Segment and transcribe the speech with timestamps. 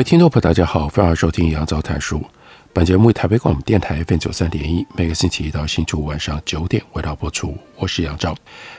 [0.00, 2.24] 位听众朋友，大家好，欢迎收听杨照谈书。
[2.72, 7.54] 本节目以台北广播电台 FM 九三点一，每个星期一到星期五晚上九点为大家播出。
[7.76, 8.34] 我是杨照，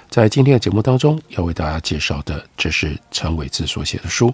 [0.10, 4.34] 在今天的节目当中，要为大家介绍的，这是陈伟志所写的书，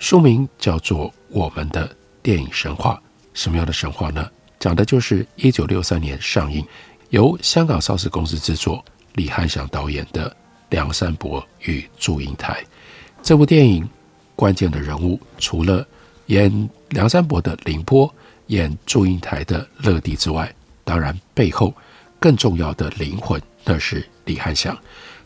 [0.00, 1.88] 书名叫做《我们的
[2.20, 3.00] 电影神话》。
[3.32, 4.28] 什么样的神话呢？
[4.58, 6.66] 讲的就是一九六三年上映，
[7.10, 10.28] 由香港邵氏公司制作，李翰祥导演的
[10.70, 12.60] 《梁山伯与祝英台》。
[13.22, 13.88] 这部电影
[14.34, 15.86] 关键的人物，除了
[16.26, 18.12] 演梁山伯的凌波，
[18.46, 20.52] 演祝英台的乐地之外，
[20.84, 21.74] 当然背后
[22.18, 24.76] 更重要的灵魂，那是李翰祥。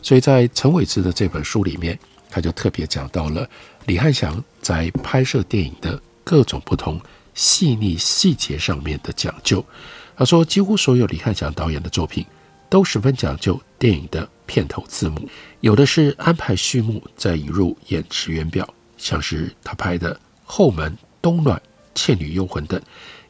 [0.01, 1.97] 所以在陈伟之的这本书里面，
[2.29, 3.49] 他就特别讲到了
[3.85, 6.99] 李翰祥在拍摄电影的各种不同
[7.33, 9.63] 细腻细节上面的讲究。
[10.17, 12.25] 他说，几乎所有李翰祥导演的作品
[12.69, 15.27] 都十分讲究电影的片头字幕，
[15.61, 20.19] 有的是安排序幕，再引入演职员表，像是他拍的。
[20.51, 21.61] 后门、冬暖、
[21.93, 22.81] 倩女幽魂等，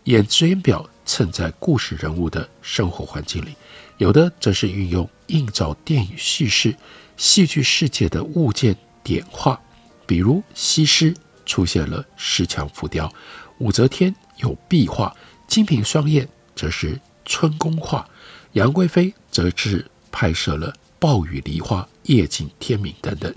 [0.05, 3.49] 演职员表衬在故事人物的生活环境里；
[3.97, 6.73] 有的则是运用映照电影叙事、
[7.17, 9.59] 戏剧世界的物件点画，
[10.07, 11.13] 比如西施
[11.45, 13.13] 出现了石墙浮雕，
[13.57, 15.13] 武则天有壁画，
[15.45, 16.25] 金瓶双燕
[16.55, 18.07] 则是春宫画，
[18.53, 23.35] 杨贵妃则是拍摄了暴雨梨花、夜景天明等等。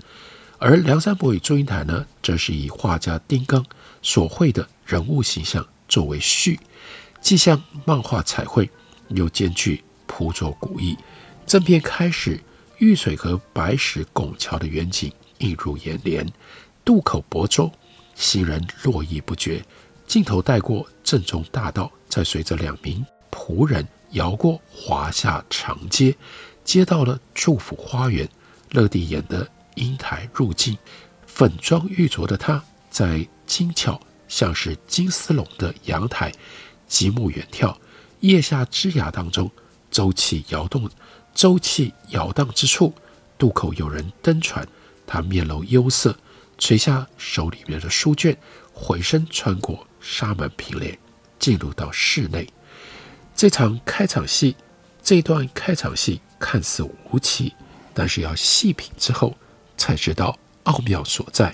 [0.65, 3.65] 而梁山伯与祝英台呢，则是以画家丁刚
[4.01, 6.57] 所绘的人物形象作为序，
[7.19, 8.69] 既像漫画彩绘，
[9.09, 10.97] 又兼具朴拙古意。
[11.45, 12.39] 正片开始，
[12.77, 16.25] 玉水河白石拱桥的远景映入眼帘，
[16.85, 17.69] 渡口泊舟，
[18.15, 19.61] 行人络绎不绝。
[20.07, 26.15] 镜头带过正中大道，再随着两名仆人摇过华夏长街，
[26.63, 28.25] 接到了祝福花园。
[28.71, 29.45] 乐地演的。
[29.75, 30.77] 英台入镜，
[31.25, 36.31] 粉妆玉琢的她在精巧像是金丝笼的阳台，
[36.87, 37.75] 极目远眺。
[38.21, 39.51] 腋下枝桠当中，
[39.91, 40.89] 舟气摇动，
[41.33, 42.93] 舟气摇荡之处，
[43.37, 44.67] 渡口有人登船。
[45.05, 46.17] 她面露忧色，
[46.57, 48.37] 垂下手里面的书卷，
[48.73, 50.97] 回身穿过纱门楯帘，
[51.37, 52.47] 进入到室内。
[53.35, 54.55] 这场开场戏，
[55.01, 57.53] 这段开场戏看似无奇，
[57.93, 59.35] 但是要细品之后。
[59.83, 61.53] 才知道奥妙所在。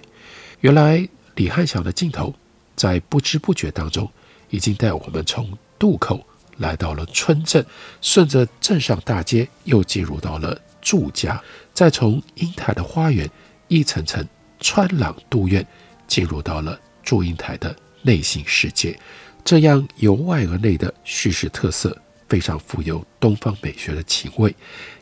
[0.59, 2.31] 原来李翰祥的镜头
[2.75, 4.07] 在不知不觉当中，
[4.51, 6.23] 已经带我们从渡口
[6.57, 7.66] 来到了村镇，
[8.03, 11.41] 顺着镇上大街又进入到了祝家，
[11.73, 13.28] 再从英台的花园
[13.68, 14.23] 一层层
[14.59, 15.66] 穿廊渡院，
[16.07, 19.00] 进入到了祝英台的内心世界。
[19.44, 24.56] 这样由外而内的叙事特色，非常富有东方美学的情味，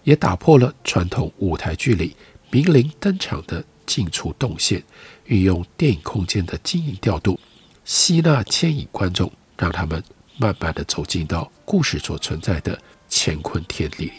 [0.04, 2.16] 也打破了传统舞台剧里。
[2.50, 4.82] 明伶登场的进出动线，
[5.26, 7.40] 运用电影空间的经营调度，
[7.84, 10.02] 吸纳牵引观众，让他们
[10.38, 14.12] 慢慢地走进到故事所存在的乾坤天地里。《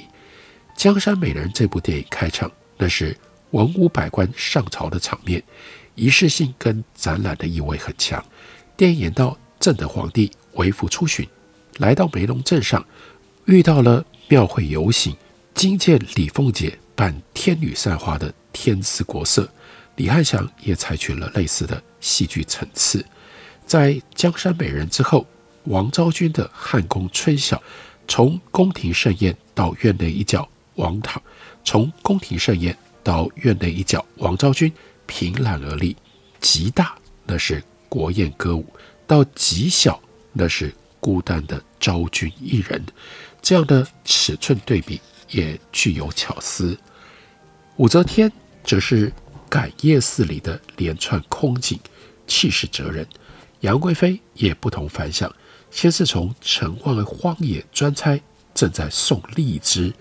[0.77, 3.17] 江山美人》这部电影开场，那是
[3.51, 5.43] 文武百官上朝的场面，
[5.95, 8.25] 仪式性跟展览的意味很强。
[8.77, 11.27] 电影演到正德皇帝微服出巡，
[11.79, 12.85] 来到梅龙镇上，
[13.47, 15.17] 遇到了庙会游行，
[15.55, 16.79] 惊见李凤姐。
[16.99, 19.49] 扮天女散花的天姿国色，
[19.95, 23.07] 李翰祥也采取了类似的戏剧层次。
[23.65, 25.25] 在《江山美人》之后，
[25.67, 27.63] 王昭君的汉宫春晓，
[28.09, 31.23] 从宫廷盛宴到院内一角，王堂；
[31.65, 34.73] 从宫廷盛宴到院内一角，王昭君
[35.07, 35.95] 凭栏而立；
[36.41, 38.67] 极大那是国宴歌舞，
[39.07, 40.03] 到极小
[40.33, 42.85] 那是孤单的昭君一人。
[43.41, 45.01] 这样的尺寸对比
[45.31, 46.77] 也具有巧思。
[47.79, 48.31] 武则天
[48.65, 49.13] 则是
[49.49, 51.79] 感业寺里的连串空景，
[52.27, 53.05] 气势哲人；
[53.61, 55.33] 杨贵妃也不同凡响，
[55.71, 58.21] 先是从城外荒野专差，
[58.53, 59.95] 正在送荔枝，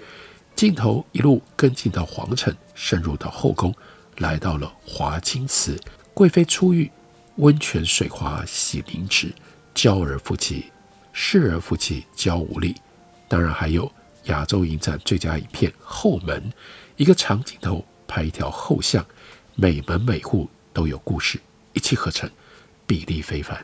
[0.55, 3.71] 镜头一路跟进到皇城，深入到后宫，
[4.17, 5.79] 来到了华清池，
[6.15, 6.89] 贵妃出浴，
[7.35, 9.31] 温泉水滑洗灵脂，
[9.75, 10.65] 娇儿夫妻，
[11.13, 12.75] 侍儿夫妻娇无力。
[13.27, 13.91] 当然还有
[14.23, 16.41] 亚洲影展最佳影片《后门》。
[16.97, 19.05] 一个长镜头拍一条后巷，
[19.55, 21.39] 每门每户都有故事，
[21.73, 22.29] 一气呵成，
[22.87, 23.55] 比例非凡。《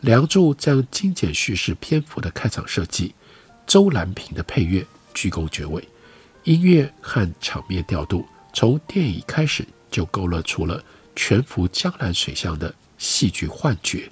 [0.00, 3.14] 梁祝》这样精简叙事篇幅的开场设计，
[3.66, 5.86] 周蓝萍的配乐居功厥伟，
[6.44, 10.82] 音乐和场面调度从电影开始就勾勒出了
[11.14, 14.10] 全幅江南水乡的戏剧幻觉。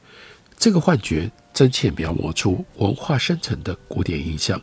[0.58, 4.60] 这个幻觉真切描摹出文化深层的古典印象，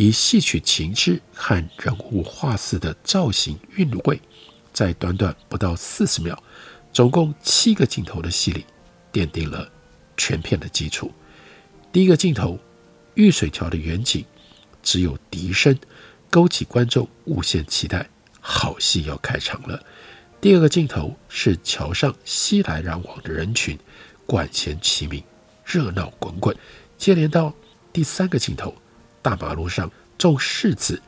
[0.00, 4.18] 以戏曲情致和人物画似的造型韵味，
[4.72, 6.42] 在短短不到四十秒，
[6.90, 8.64] 总共七个镜头的戏里，
[9.12, 9.70] 奠定了
[10.16, 11.12] 全片的基础。
[11.92, 12.58] 第一个镜头，
[13.12, 14.24] 玉水桥的远景，
[14.82, 15.78] 只有笛声，
[16.30, 18.08] 勾起观众无限期待，
[18.40, 19.84] 好戏要开场了。
[20.40, 23.78] 第二个镜头是桥上熙来攘往的人群。
[24.24, 25.22] 管弦齐鸣，
[25.62, 26.56] 热闹滚滚。
[26.96, 27.52] 接连到
[27.92, 28.74] 第三个镜头，
[29.22, 31.00] 大马路上种柿子，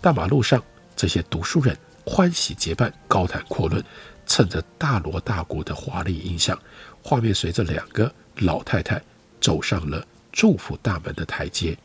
[0.00, 0.62] 大马路上
[0.94, 3.82] 这些读书人欢喜结伴，高谈阔论，
[4.26, 6.58] 趁着大锣大鼓的华丽音响，
[7.02, 9.02] 画面随着两个老太太
[9.40, 11.76] 走上了祝福大门的台阶。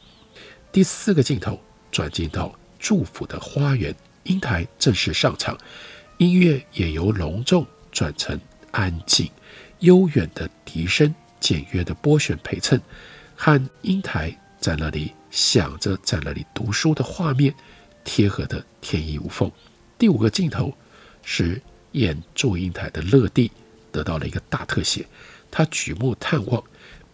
[0.72, 1.60] 第四个镜头
[1.92, 5.58] 转进到祝福的花园，英台正式上场，
[6.18, 8.40] 音乐也由隆重转成
[8.72, 9.30] 安静。
[9.80, 12.82] 悠远的笛声、简约的拨弦陪衬，
[13.36, 17.54] 和英台在那里想着、在那里读书的画面
[18.04, 19.52] 贴合得天衣无缝。
[19.96, 20.76] 第五个镜头
[21.22, 21.62] 是
[21.92, 23.52] 演祝英台的乐蒂
[23.92, 25.08] 得到了一个大特写，
[25.52, 26.64] 他举目探望，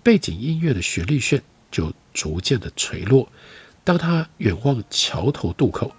[0.01, 3.27] 背景音乐的旋律线就逐渐的垂落。
[3.83, 5.93] 当他远望桥头渡口，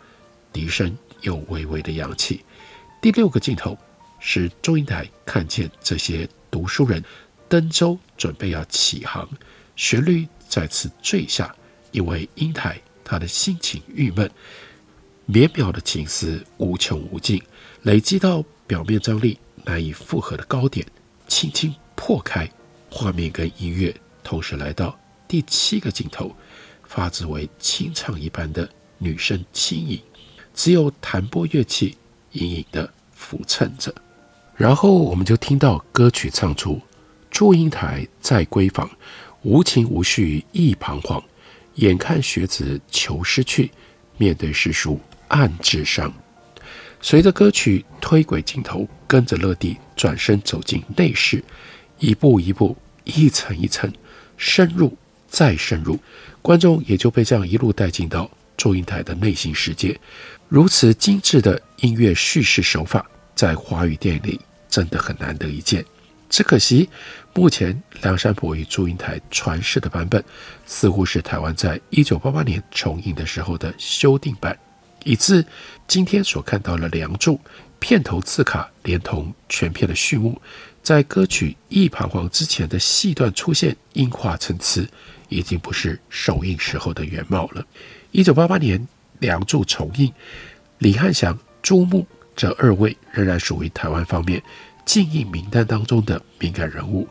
[0.50, 2.42] 笛声又微微的扬起。
[3.02, 3.76] 第六个镜头
[4.18, 6.26] 是祝英台看见这些。
[6.50, 7.04] 读书人
[7.48, 9.28] 登舟准备要起航，
[9.74, 11.52] 旋律再次坠下，
[11.94, 14.29] 因为英台他的心情郁闷，
[15.26, 17.41] 绵绵的情思无穷无尽，
[17.82, 20.85] 累积到表面张力难以负荷的高点，
[21.29, 22.50] 轻轻破开，
[22.91, 23.94] 画面跟音乐
[24.25, 24.99] 同时来到
[25.29, 26.35] 第七个镜头，
[26.82, 28.69] 发自为清唱一般的
[28.99, 30.00] 女声轻吟，
[30.52, 31.96] 只有弹拨乐器
[32.32, 33.94] 隐隐的抚衬着。
[34.56, 36.81] 然后我们就听到歌曲唱出
[37.31, 38.91] ：“祝英台再闺房，
[39.43, 41.23] 无情无绪意彷徨。
[41.76, 43.70] 眼看学子求师去，
[44.16, 46.12] 面对诗书暗自伤。”
[47.00, 51.44] 随着歌曲推轨镜头，跟着乐蒂转身走进内室，
[51.98, 53.92] 一步一步，一层一层，
[54.36, 54.96] 深入
[55.28, 55.98] 再深入，
[56.40, 59.98] 观众也就被这样一路带进到祝英台的内心世界。
[60.48, 63.04] 如此精致的音乐叙事手法。
[63.34, 65.84] 在华语电影里，真的很难得一见。
[66.34, 66.90] 只可惜，
[67.32, 70.20] 目前梁山伯与祝英台传世的版本，
[70.66, 74.58] 似乎是台湾在一九八八年重映的时候的修订版，
[75.04, 75.46] 以致
[75.86, 77.34] 今天所看到的《梁祝》
[77.78, 80.42] 片头字卡，连同全片的序幕，
[80.82, 84.84] 在歌曲《意彷徨》之前的戏段出现音画参差，
[85.28, 87.64] 已经不是首映时候的原貌了。
[88.10, 88.81] 一九八八年
[89.20, 90.12] 《梁祝》重映，
[90.78, 92.04] 李翰祥、朱木。
[92.36, 94.42] 这二位仍然属于台湾方面
[94.84, 97.04] 禁映名单当中的敏感人物。《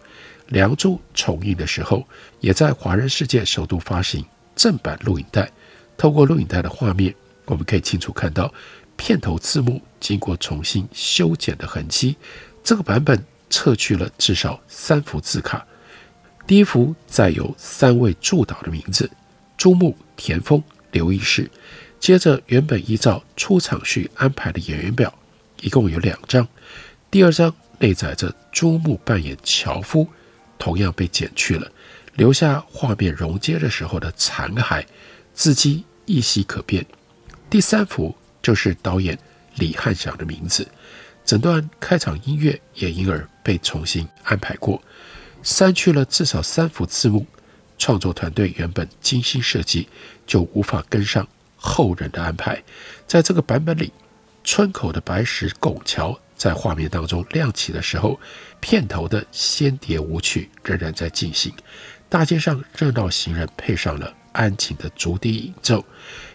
[0.47, 2.05] 梁祝》重映的时候，
[2.39, 4.23] 也在华人世界首度发行
[4.55, 5.49] 正版录影带。
[5.97, 7.13] 透过录影带的画面，
[7.45, 8.53] 我们可以清楚看到
[8.95, 12.15] 片头字幕经过重新修剪的痕迹。
[12.63, 15.65] 这个版本撤去了至少三幅字卡，
[16.45, 19.09] 第一幅载有三位助导的名字：
[19.57, 20.61] 朱木、田丰、
[20.91, 21.49] 刘义士。
[21.99, 25.13] 接着，原本依照出场序安排的演员表，
[25.61, 26.45] 一共有两张。
[27.09, 30.07] 第二张内载着朱木扮演樵夫，
[30.57, 31.71] 同样被剪去了，
[32.15, 34.85] 留下画面融接的时候的残骸，
[35.33, 36.85] 字迹依稀可辨。
[37.49, 39.17] 第三幅就是导演
[39.55, 40.67] 李翰祥的名字，
[41.25, 44.81] 整段开场音乐也因而被重新安排过，
[45.41, 47.25] 删去了至少三幅字幕。
[47.77, 49.89] 创作团队原本精心设计，
[50.25, 51.27] 就无法跟上。
[51.57, 52.61] 后人的安排，
[53.07, 53.91] 在这个版本里，
[54.43, 58.19] 村口的白石拱桥在画面当中亮起的时候，
[58.59, 61.53] 片头的仙蝶舞曲仍然在进行。
[62.09, 65.81] 大街上热闹行人配上了安静的竹笛演奏，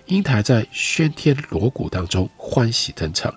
[0.06, 3.34] 英台在喧天锣鼓当中欢喜登场。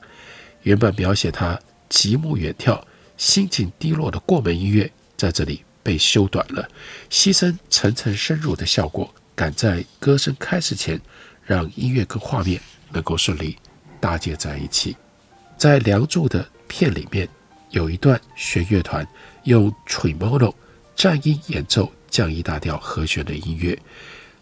[0.62, 1.60] 原本描写他
[1.90, 2.82] 极目远眺、
[3.18, 6.66] 心情低落的过门音乐，在这里被修短了，
[7.10, 10.98] 牺牲层层深入的效果，赶在歌声开始前。
[11.44, 12.62] 让音乐跟画面
[12.94, 13.58] 能够顺利
[14.00, 14.96] 搭接在一起。
[15.58, 17.28] 在《梁祝》的片里面，
[17.72, 19.06] 有一段弦乐团
[19.44, 20.56] 用 tremolo
[20.96, 23.78] 战音演奏降 E 大调和弦的音乐，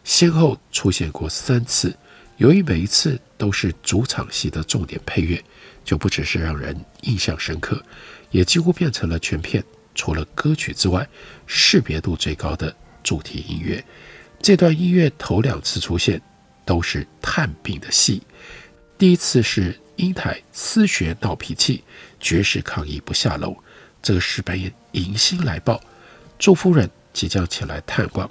[0.04, 1.98] 先后出现过三次，
[2.38, 5.44] 由于每一次都是主场戏的重点配乐，
[5.84, 7.84] 就不只是让人印象深刻，
[8.30, 9.64] 也几乎变成了全片
[9.96, 11.08] 除了歌曲之外
[11.48, 13.84] 识别度最高的主题音乐。
[14.40, 16.22] 这段音乐头两次出现
[16.64, 18.22] 都是探病的戏，
[19.00, 21.84] 第一次是英台思学闹脾气，
[22.20, 23.56] 绝食抗议不下楼，
[24.02, 25.82] 这个时扮演迎新来报，
[26.38, 28.30] 祝夫人即将前来探望。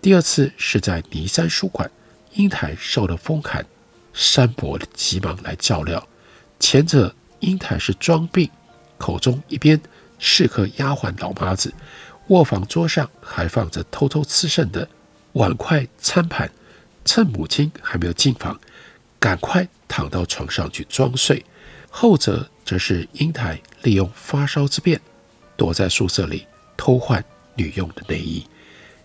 [0.00, 1.90] 第二次是在尼山书馆。
[2.34, 3.62] 英台受了风寒，
[4.14, 6.08] 山伯急忙来照料。
[6.58, 8.48] 前者英台是装病，
[8.96, 9.78] 口中一边
[10.18, 11.74] 侍客丫鬟老妈子，
[12.28, 14.88] 卧房桌上还放着偷偷吃剩的
[15.32, 16.50] 碗筷餐盘，
[17.04, 18.58] 趁母亲还没有进房，
[19.20, 21.44] 赶快躺到床上去装睡。
[21.90, 25.00] 后者则是英台利用发烧之便，
[25.56, 28.44] 躲在宿舍里偷换女用的内衣。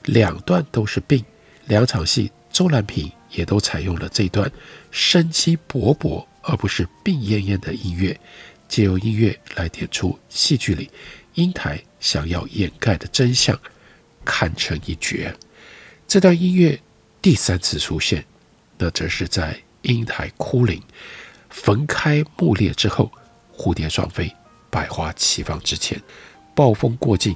[0.06, 1.24] 两段都是病，
[1.66, 2.32] 两场戏。
[2.50, 4.50] 周兰萍也都采用了这段
[4.90, 8.20] 生机勃勃而不是病恹恹的音乐，
[8.68, 10.90] 借由音乐来点出戏剧里
[11.36, 13.60] 英台想要掩盖的真相，
[14.26, 15.32] 堪称一绝。
[16.08, 16.80] 这段音乐
[17.22, 18.26] 第三次出现，
[18.80, 20.82] 那则是在英台哭灵、
[21.50, 23.12] 坟开墓裂之后，
[23.58, 24.32] 蝴蝶双飞、
[24.70, 26.00] 百花齐放之前，
[26.56, 27.36] 暴风过境，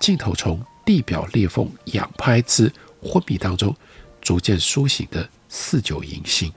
[0.00, 2.72] 镜头从地表裂缝仰拍之
[3.02, 3.74] 昏迷当中。
[4.20, 6.52] 逐渐苏醒的四九迎新，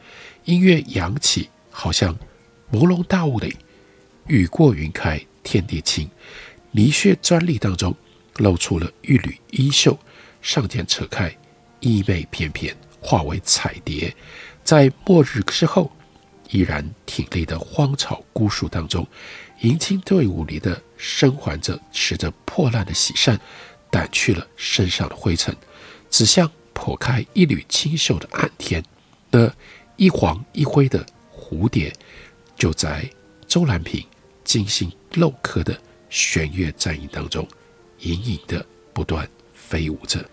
[0.45, 2.17] 音乐扬起，好像
[2.71, 3.55] 朦胧大雾里，
[4.25, 6.09] 雨过云开，天地清。
[6.71, 7.95] 泥穴专利当中
[8.37, 9.97] 露出了一缕衣袖，
[10.41, 11.35] 上前扯开，
[11.81, 14.13] 衣袂翩翩，化为彩蝶。
[14.63, 15.91] 在末日之后，
[16.51, 19.07] 依然挺立的荒草孤树当中，
[19.61, 23.39] 迎亲队伍里的生还者持着破烂的喜扇，
[23.89, 25.55] 掸去了身上的灰尘，
[26.09, 26.49] 指向。
[26.73, 28.83] 破开一缕清秀的暗天，
[29.29, 29.47] 那
[29.97, 31.93] 一黄一灰的蝴蝶，
[32.55, 33.07] 就在
[33.47, 34.03] 周兰萍
[34.43, 35.79] 精心镂刻的
[36.09, 37.47] 弦乐战音当中，
[37.99, 40.27] 隐隐的不断飞舞着。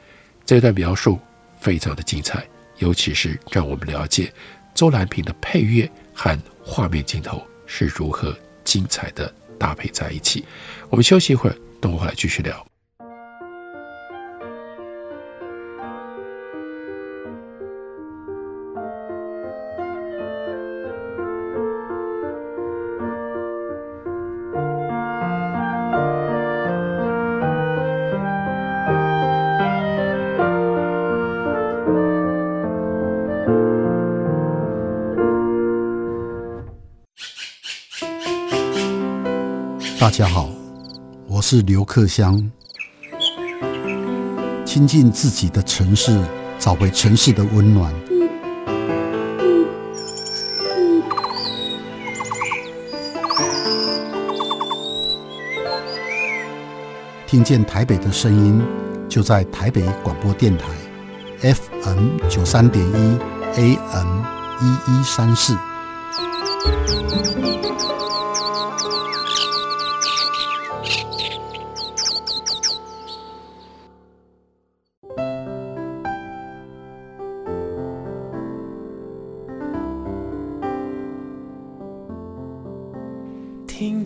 [0.47, 1.19] 这段描述
[1.61, 2.49] 非常的精彩，
[2.79, 4.33] 尤其是让我们了解
[4.75, 10.45] 周兰萍的配乐和画面镜头是如何精彩的搭配在一起。
[10.91, 12.67] 我们休息一会儿，等会回来继续聊。
[41.51, 42.39] 是刘克襄。
[44.67, 46.23] 亲近自己的城市，
[46.59, 47.91] 找回城市的温暖。
[57.27, 58.63] 听见台北的声音，
[59.09, 60.67] 就在台北广播电台
[61.41, 63.19] ，FM 九三点一
[63.57, 64.23] ，AM
[64.61, 65.57] 一一三四。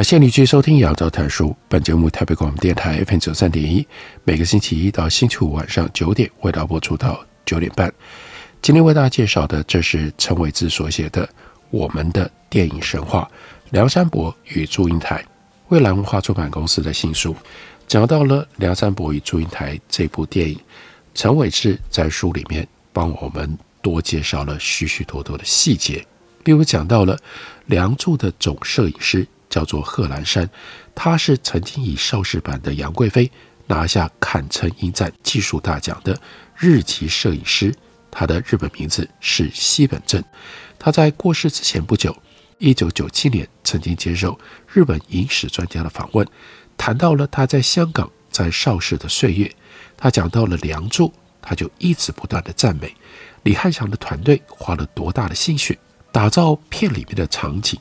[0.00, 1.48] 感谢你继续收听《杨照谈书》。
[1.68, 3.86] 本节目台北广播电台 FM 九三点一，
[4.24, 7.92] 每个星期一到星期五晚上九点为大家播出到九点半。
[8.62, 11.26] 今天为大家介绍的，这是陈伟志所写的
[11.68, 13.30] 《我们的电影神话》，
[13.72, 15.22] 梁山伯与祝英台，
[15.68, 17.36] 蔚蓝文化出版公司的新书，
[17.86, 20.58] 讲到了梁山伯与祝英台这部电影。
[21.14, 26.02] 陈伟志在书里面帮我们多介绍了许许多多的细节，
[26.44, 27.18] 例如讲到了
[27.66, 29.28] 梁祝的总摄影师。
[29.50, 30.48] 叫做贺兰山，
[30.94, 33.30] 他是曾经以邵氏版的杨贵妃
[33.66, 36.18] 拿下坎城影展技术大奖的
[36.56, 37.74] 日籍摄影师，
[38.10, 40.24] 他的日本名字是西本正。
[40.78, 42.16] 他在过世之前不久，
[42.58, 46.26] 一九九七年曾经接受日本影史专家的访问，
[46.78, 49.52] 谈到了他在香港在邵氏的岁月。
[49.96, 51.08] 他讲到了《梁祝》，
[51.42, 52.96] 他就一直不断地赞美
[53.42, 55.78] 李翰祥的团队花了多大的心血
[56.10, 57.78] 打造片里面的场景。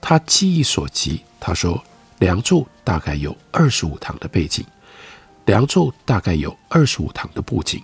[0.00, 1.76] 他记忆所及，他说
[2.18, 4.64] 《梁祝》大概有二十五堂的背景，
[5.44, 7.82] 《梁祝》大概有二十五堂的布景。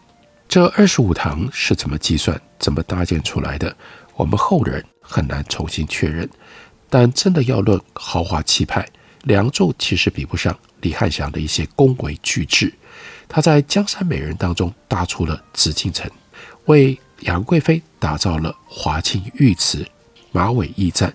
[0.49, 3.77] 这二十五堂是怎么计算、怎么搭建出来的？
[4.15, 6.29] 我们后人很难重新确认。
[6.89, 8.81] 但真的要论豪华气派，
[9.25, 12.73] 《梁祝》其实比不上李翰祥的一些宫闱巨制。
[13.29, 16.09] 他在《江山美人》当中搭出了紫禁城，
[16.67, 19.85] 为杨贵妃打造了华清御瓷、
[20.31, 21.11] 马嵬驿站；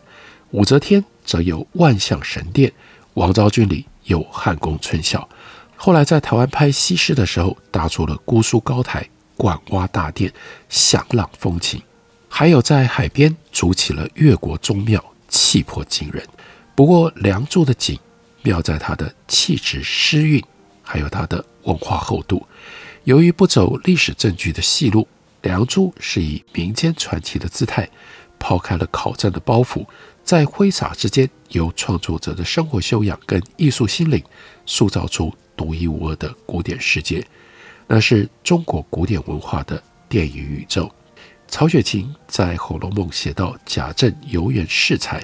[0.51, 2.71] 武则天则有万象神殿，
[3.13, 5.27] 王昭君里有汉宫春晓。
[5.75, 9.07] 后来在台湾拍西施的时候，搭出了姑苏高台。
[9.37, 10.31] 管洼大殿，
[10.69, 11.81] 响朗风情，
[12.29, 16.23] 还有在海边筑起了越国宗庙，气魄惊人。
[16.75, 17.97] 不过，梁祝的景
[18.43, 20.43] 妙在它的气质诗韵，
[20.83, 22.45] 还有它的文化厚度。
[23.05, 25.07] 由于不走历史证据的细路，
[25.41, 27.89] 梁祝是以民间传奇的姿态，
[28.37, 29.83] 抛开了考证的包袱，
[30.31, 34.23] 在挥洒之间，由创作者的生活修养跟艺术心灵，
[34.65, 37.21] 塑造出独一无二的古典世界。
[37.85, 40.89] 那是中国古典文化的电影宇宙。
[41.49, 45.21] 曹雪芹在《红楼梦》写到贾政游园试才，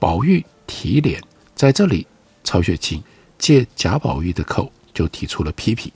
[0.00, 1.20] 宝玉提弣，
[1.54, 2.04] 在这里，
[2.42, 3.00] 曹雪芹
[3.38, 5.92] 借贾宝玉的口就提出了批评，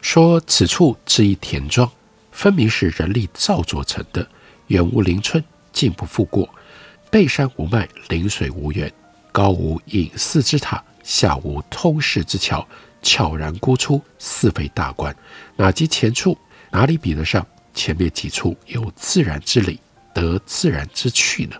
[0.00, 1.90] 说此处之一田庄，
[2.30, 4.24] 分明是人力造作成的，
[4.68, 6.48] 远无邻村，近不复过，
[7.10, 8.92] 背山无脉，临水无源，
[9.32, 12.66] 高无隐寺之塔，下无通市之桥。
[13.02, 15.14] 悄然孤出，似非大观。
[15.54, 16.36] 哪及前处？
[16.72, 19.78] 哪里比得上前面几处有自然之理，
[20.12, 21.56] 得自然之趣呢？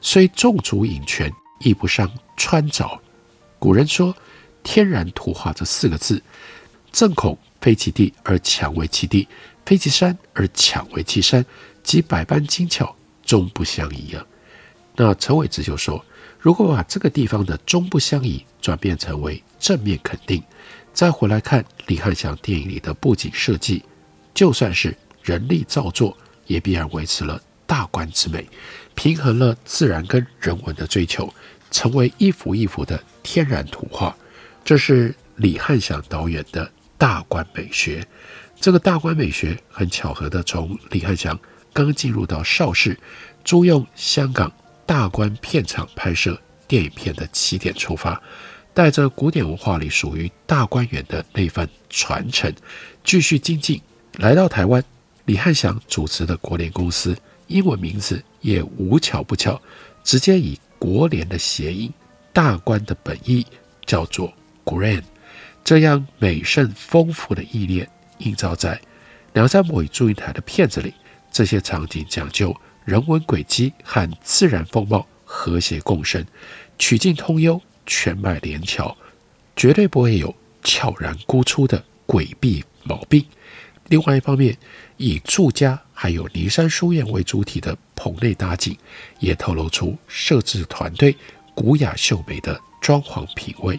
[0.00, 2.98] 虽纵足隐泉，亦不伤川沼。
[3.60, 4.14] 古人说
[4.64, 6.20] “天然图画”这四个字，
[6.90, 9.28] 正恐非其地而强为其地，
[9.64, 11.46] 非其山而强为其山，
[11.84, 14.26] 即百般精巧，终不相宜啊。
[15.00, 16.04] 那陈伟之就说，
[16.40, 20.42] 如果把这个地方的“终不相宜”转变成为正面肯定。
[20.92, 23.84] 再回来看李翰祥电影里的布景设计，
[24.34, 28.44] 就算是人力造作，也必然维持了大观之美，
[28.96, 31.32] 平衡了自然跟人文的追求，
[31.70, 34.16] 成为一幅一幅的天然图画。
[34.64, 38.04] 这是李翰祥导演的大观美学。
[38.60, 41.38] 这个大观美学很巧合的从李翰祥
[41.72, 42.98] 刚进入到邵氏，
[43.44, 44.52] 租用香港
[44.88, 48.18] 大观片场拍摄电影片的起点出发。
[48.72, 52.50] 带着古典文化里属于大观园的那份传承，
[53.04, 53.78] 继续精进。
[54.14, 54.82] 来到台湾，
[55.26, 57.14] 李翰祥主持的国联公司，
[57.48, 59.60] 英文名字也无巧不巧，
[60.02, 61.92] 直接以国联的谐音，
[62.32, 63.44] 大观的本意
[63.84, 64.32] 叫做
[64.64, 65.02] Grand。
[65.62, 67.86] 这样美胜丰富的意念，
[68.18, 68.76] 映照在
[69.34, 70.94] 《梁山伯与祝英台》的片子里。
[71.30, 72.56] 这些场景讲究
[72.88, 76.24] 人文轨迹和自然风貌和谐共生，
[76.78, 77.60] 曲径通幽。
[77.84, 78.94] 全脉连桥，
[79.56, 83.24] 绝对不会有悄然孤出的诡秘毛病。
[83.88, 84.56] 另外一方面，
[84.98, 88.76] 以祝家还有尼山书院为主体的棚内搭景，
[89.20, 91.14] 也透露出摄制团队
[91.54, 93.78] 古雅秀美的装潢品味。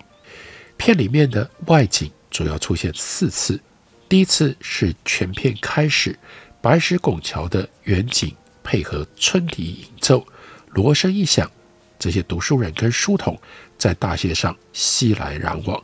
[0.78, 3.60] 片里面的外景主要出现四次，
[4.08, 6.17] 第一次是全片开始，
[6.62, 10.26] 白石拱桥的远景配合春笛演奏，
[10.69, 11.50] 锣声一响，
[11.98, 13.39] 这些读书人跟书童。
[13.78, 15.82] 在大街上熙来攘往。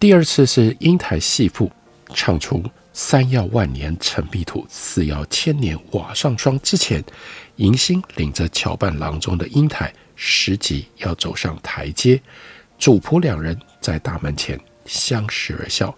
[0.00, 1.70] 第二次是英台戏赋，
[2.12, 2.60] 唱出
[2.92, 7.04] “三要万年尘壁土，四要千年瓦上霜”之前，
[7.54, 12.20] 迎新领着乔伴郎中的英台，时即要走上台阶，
[12.80, 15.96] 主仆两人在大门前相视而笑。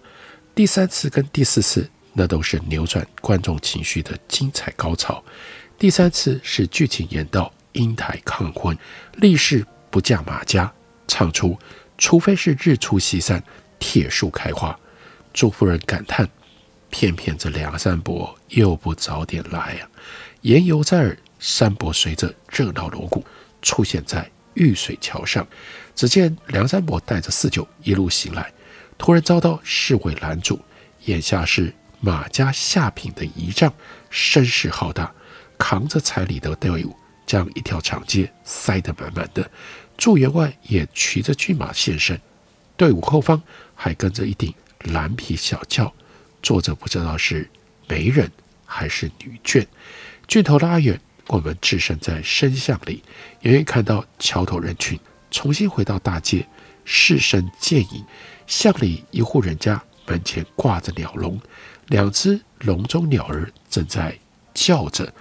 [0.53, 5.23] 第三次跟第四次，那都是扭转观众情绪的精彩高潮。
[5.77, 8.77] 第三次是剧情演到英台抗婚，
[9.13, 10.71] 立誓不嫁马家。
[11.05, 11.59] 唱出，
[11.97, 13.43] 除非是日出西山，
[13.77, 14.77] 铁树开花。
[15.33, 16.27] 祝夫人感叹：
[16.89, 19.89] 偏偏这梁山伯又不早点来、啊！
[20.41, 23.25] 言犹在耳，山伯随着热闹锣鼓
[23.61, 25.45] 出现在玉水桥上。
[25.93, 28.51] 只见梁山伯带着四九一路行来，
[28.97, 30.59] 突然遭到侍卫拦住。
[31.05, 33.71] 眼下是马家下品的仪仗，
[34.09, 35.13] 声势浩大，
[35.57, 39.49] 扛着彩礼的队伍将一条长街塞得满满的。
[39.97, 42.19] 祝员外也骑着骏马现身，
[42.75, 43.41] 队伍后方
[43.75, 45.93] 还跟着一顶蓝皮小轿，
[46.41, 47.49] 坐着不知道是
[47.87, 48.29] 媒人
[48.65, 49.65] 还是女眷。
[50.27, 53.03] 镜头拉远，我们置身在深巷里，
[53.41, 56.47] 远远看到桥头人群重新回到大街，
[56.83, 58.03] 市声渐隐。
[58.47, 61.39] 巷里一户人家门前挂着鸟笼，
[61.87, 64.17] 两只笼中鸟儿正在
[64.53, 65.13] 叫着。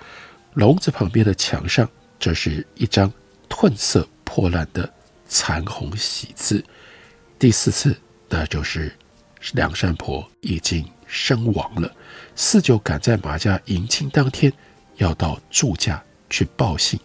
[0.54, 1.88] 笼子旁边的墙上，
[2.18, 3.10] 这是一张
[3.48, 4.92] 褪色破烂的
[5.26, 6.62] 残红喜字。
[7.38, 8.94] 第四次，那就是
[9.52, 11.90] 梁山泊已经身亡了。
[12.36, 14.52] 四九赶在马家迎亲当天，
[14.96, 17.00] 要到祝家去报信。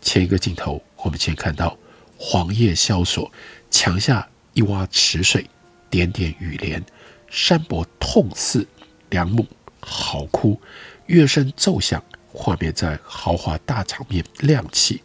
[0.00, 1.76] 前一个镜头，我们先看到
[2.16, 3.30] 黄叶萧索，
[3.70, 5.48] 墙下一洼池水，
[5.90, 6.84] 点点雨帘，
[7.28, 8.66] 山伯痛似
[9.10, 9.44] 梁母，
[9.80, 10.60] 嚎哭，
[11.06, 12.02] 乐声奏响。
[12.34, 15.02] 画面在豪华大场面亮起，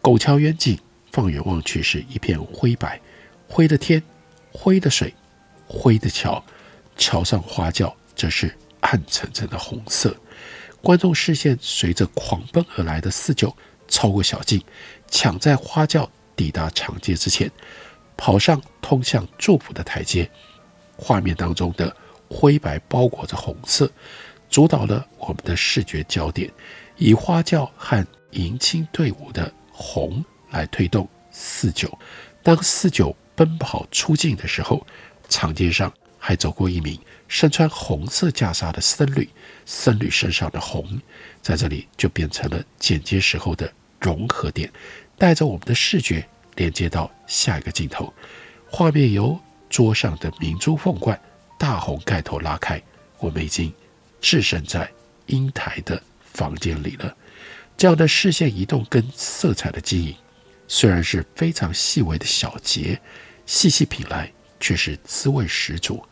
[0.00, 0.78] 拱桥远景，
[1.10, 3.00] 放眼望去是一片灰白，
[3.48, 4.00] 灰的天，
[4.52, 5.12] 灰的水，
[5.66, 6.42] 灰的桥，
[6.96, 10.16] 桥上花轿则是暗沉沉的红色。
[10.80, 13.54] 观众视线随着狂奔而来的四九
[13.88, 14.62] 超过小径，
[15.10, 17.50] 抢在花轿抵达长街之前，
[18.16, 20.30] 跑上通向祝福的台阶。
[20.96, 21.94] 画面当中的
[22.28, 23.90] 灰白包裹着红色。
[24.48, 26.50] 主导了我们的视觉焦点，
[26.96, 31.96] 以花轿和迎亲队伍的红来推动四九。
[32.42, 34.86] 当四九奔跑出境的时候，
[35.28, 39.28] 长街上还走过一名身穿红色袈裟的僧侣，
[39.66, 41.00] 僧侣身上的红
[41.42, 44.72] 在这里就变成了剪接时候的融合点，
[45.18, 48.12] 带着我们的视觉连接到下一个镜头。
[48.70, 51.20] 画面由桌上的明珠凤冠
[51.58, 52.82] 大红盖头拉开，
[53.18, 53.72] 我们已经。
[54.20, 54.90] 置身在
[55.26, 57.16] 英台的房间里了，
[57.76, 60.14] 这样的视线移动跟色彩的经营，
[60.66, 63.00] 虽然是非常细微的小节，
[63.46, 66.02] 细细品来却是滋味十足。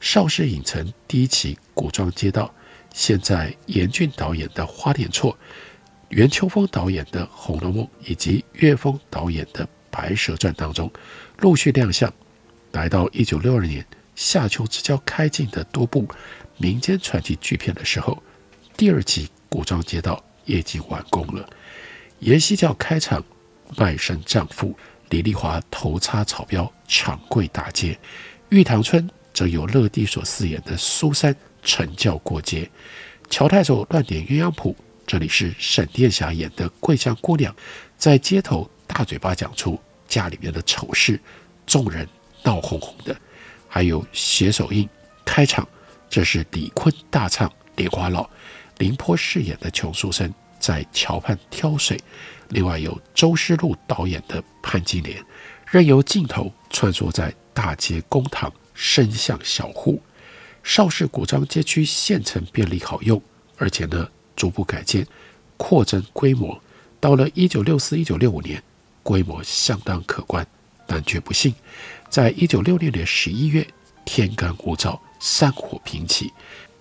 [0.00, 2.54] 邵氏影城第一期古装街道，
[2.94, 5.32] 现在严俊导演的《花田错》，
[6.10, 10.90] 袁秋风导演的《红楼梦》，以及岳峰导演的《白蛇传》当中
[11.38, 12.12] 陆续亮相。
[12.72, 16.06] 来到一九六二年夏秋之交开镜的多部。
[16.60, 18.20] 民间传奇巨片的时候，
[18.76, 21.48] 第二集古装街道也已经完工了。
[22.18, 23.24] 阎锡教开场，
[23.76, 24.76] 卖身丈夫
[25.10, 27.96] 李丽华头插草标长跪大街，
[28.48, 32.68] 玉堂春则由乐蒂所饰演的苏三乘轿过街。
[33.30, 34.74] 乔太守乱点鸳鸯谱，
[35.06, 37.54] 这里是沈殿霞演的桂香姑娘
[37.96, 41.20] 在街头大嘴巴讲出家里面的丑事，
[41.64, 42.08] 众人
[42.42, 43.16] 闹哄哄的。
[43.68, 44.88] 还有写手印
[45.24, 45.66] 开场。
[46.10, 48.22] 这是李坤大唱《莲花落》，
[48.78, 52.00] 凌波饰演的穷书生在桥畔挑水。
[52.48, 55.20] 另外有周诗露导演的《潘金莲》，
[55.70, 60.00] 任由镜头穿梭在大街公堂、伸向小户。
[60.62, 63.20] 邵氏古装街区现成便利好用，
[63.56, 65.06] 而且呢逐步改建、
[65.56, 66.60] 扩增规模。
[67.00, 68.62] 到了一九六四、一九六五年，
[69.02, 70.46] 规模相当可观，
[70.86, 71.54] 但却不幸，
[72.10, 73.66] 在一九六六年十一月，
[74.08, 74.98] 天干物燥。
[75.20, 76.32] 山火频起，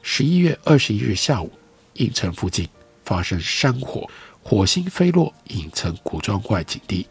[0.01, 1.51] 十一月二十一日下午，
[1.95, 2.65] 影城附近
[3.03, 4.09] 发生山火，
[4.41, 7.05] 火星飞落影城古装外景地。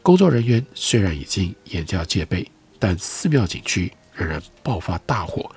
[0.00, 5.50] 工作人员虽然已经严加戒备，但寺庙景区仍然爆发大火，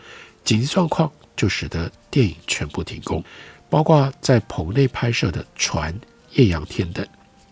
[0.44, 3.24] 紧急状况就使得电影全部停工，
[3.70, 5.94] 包括在棚内拍摄的《船》
[6.34, 7.08] 《艳阳天》等。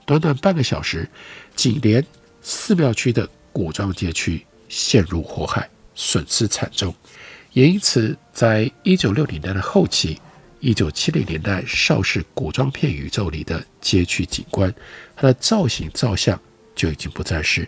[0.05, 1.09] 短短半个小时，
[1.55, 2.05] 紧连
[2.41, 6.93] 寺庙区的古装街区陷入火海，损失惨重。
[7.53, 10.19] 也因此，在一九六零年的后期，
[10.59, 14.73] 一九七零年代邵氏古装片宇宙里的街区景观，
[15.15, 16.39] 它的造型造像
[16.75, 17.65] 就已经不再是《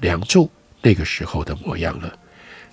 [0.00, 0.44] 梁祝》
[0.82, 2.18] 那个时候的模样了。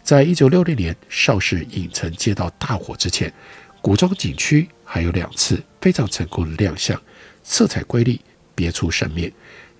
[0.04, 3.34] 在一九六零年邵氏影城街道大火之前，
[3.82, 7.02] 古装景区还有两次非常成功的亮相，
[7.44, 8.22] 色彩瑰丽，
[8.54, 9.32] 别出生面。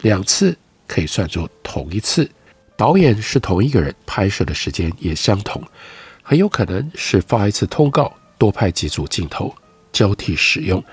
[0.02, 0.58] 两次
[0.88, 2.28] 可以算作同一次，
[2.82, 5.62] 导演是同一个人，拍摄的时间也相同。
[6.24, 9.54] 很有可能是发一次通告，多拍几组镜头
[9.92, 10.84] 交替使用。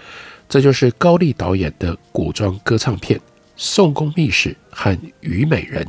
[0.50, 3.18] 这就是高丽导演的古装歌唱片
[3.56, 5.82] 《宋宫秘史》和《虞美人》，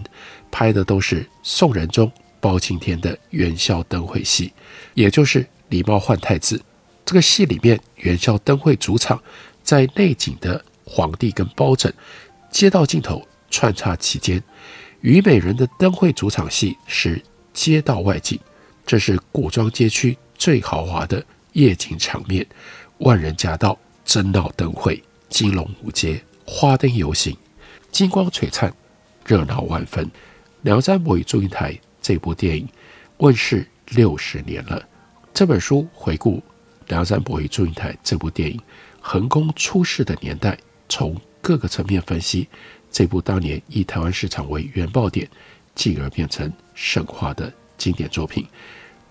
[0.50, 2.10] 拍的都是宋仁宗、
[2.40, 4.54] 包青天的元宵灯会戏，
[4.94, 6.64] 也就是狸猫换太子。
[7.04, 9.22] 这个戏里面，元宵灯会主场
[9.64, 11.92] 在内景的皇帝跟包拯，
[12.50, 14.38] 街道镜头穿插其间；
[15.02, 17.22] 《虞美人》的灯会主场戏是
[17.54, 18.38] 街道外景。
[18.86, 22.46] 这是古装街区最豪华的夜景场面，
[22.98, 27.38] 万人夹道，争闹灯会，金龙舞街，花灯游行，
[27.92, 28.74] 金光璀璨，
[29.26, 30.06] 热闹万分。
[30.64, 32.68] 《梁山伯与祝英台》这部电影
[33.18, 34.84] 问世六十年了。
[35.34, 36.38] 这本书回顾
[36.88, 38.60] 《梁山伯与祝英台》这部电影
[39.00, 40.58] 横空出世的年代，
[40.90, 42.50] 从各个层面分析
[42.92, 45.30] 这部当年以台湾市场为原爆点，
[45.76, 48.46] 进而变成神话的经典作品，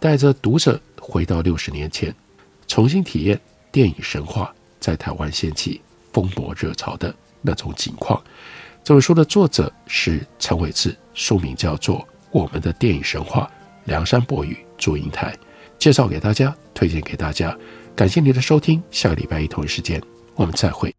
[0.01, 2.15] 带着读者回到六十年前，
[2.67, 5.81] 重新体验电影神话在台湾掀起
[6.13, 8.23] 风魔热潮的那种景况。
[8.85, 11.99] 这本书的作者是陈伟志，书名叫做
[12.31, 13.43] 《我们的电影神话》，
[13.85, 15.37] 梁山伯与祝英台，
[15.79, 17.57] 介绍给大家，推荐给大家。
[17.95, 20.01] 感谢您的收听，下个礼拜一同一时间
[20.35, 20.98] 我们再会。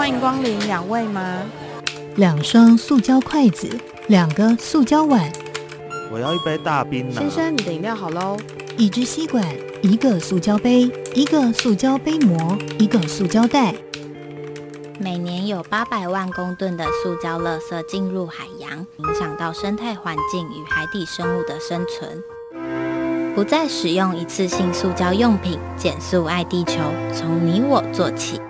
[0.00, 1.42] 欢迎光临，两位吗？
[2.16, 3.68] 两双塑胶筷子，
[4.06, 5.30] 两个塑胶碗。
[6.10, 7.12] 我要一杯大冰。
[7.12, 8.34] 先生，你的饮料好喽。
[8.78, 9.44] 一支吸管，
[9.82, 13.74] 一个塑胶杯，一个塑胶杯膜，一个塑胶袋。
[14.98, 22.24] 每年有八百万公吨的塑胶垃圾进入海洋，影响到生态环境与海底生物的生存。
[23.34, 26.78] 不再使用一次性塑胶用品，减速爱地球，
[27.12, 28.40] 从你我做起。